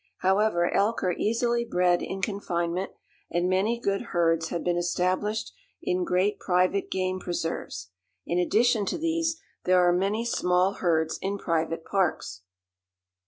However, 0.21 0.73
elk 0.73 1.03
are 1.03 1.11
easily 1.13 1.63
bred 1.63 2.01
in 2.01 2.23
confinement, 2.23 2.89
and 3.29 3.47
many 3.47 3.79
good 3.79 4.01
herds 4.01 4.47
have 4.49 4.63
been 4.63 4.75
established 4.75 5.51
in 5.79 6.03
great 6.05 6.39
private 6.39 6.89
game 6.89 7.19
preserves. 7.19 7.91
In 8.25 8.39
addition 8.39 8.83
to 8.87 8.97
these, 8.97 9.39
there 9.65 9.79
are 9.87 9.93
many 9.93 10.25
small 10.25 10.73
herds 10.73 11.19
in 11.21 11.37
private 11.37 11.85
parks. 11.85 12.41